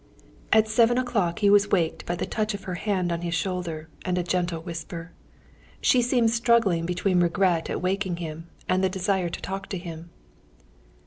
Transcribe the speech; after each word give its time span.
At 0.51 0.67
seven 0.67 0.97
o'clock 0.97 1.41
he 1.41 1.49
was 1.51 1.69
waked 1.69 2.07
by 2.07 2.15
the 2.15 2.25
touch 2.25 2.55
of 2.55 2.63
her 2.63 2.73
hand 2.73 3.11
on 3.11 3.21
his 3.21 3.35
shoulder, 3.35 3.87
and 4.03 4.17
a 4.17 4.23
gentle 4.23 4.59
whisper. 4.63 5.11
She 5.79 6.01
seemed 6.01 6.31
struggling 6.31 6.87
between 6.87 7.19
regret 7.21 7.69
at 7.69 7.83
waking 7.83 8.15
him, 8.15 8.47
and 8.67 8.83
the 8.83 8.89
desire 8.89 9.29
to 9.29 9.41
talk 9.43 9.67
to 9.67 9.77
him. 9.77 10.09